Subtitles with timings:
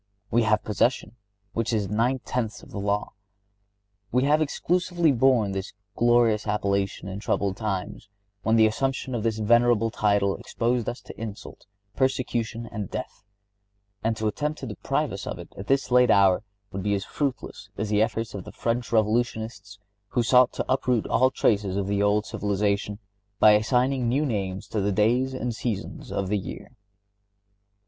[0.31, 1.15] We have possession,
[1.53, 3.13] which is nine tenths of the law.
[4.11, 8.09] We have exclusively borne this glorious appellation in troubled times,
[8.41, 13.21] when the assumption of this venerable title exposed us to insult, persecution and death;
[14.03, 16.41] and to attempt to deprive us of it at this late hour,
[16.71, 19.77] would be as fruitless as the efforts of the French Revolutionists
[20.07, 22.97] who sought to uproot all traces of the old civilization
[23.37, 26.71] by assigning new names to the days and seasons of the year.